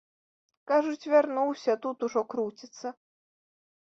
Кажуць, 0.69 1.09
вярнуўся, 1.13 1.75
тут 1.83 1.97
ужо 2.07 2.23
круціцца. 2.35 2.87